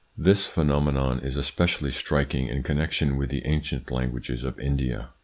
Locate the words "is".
1.19-1.35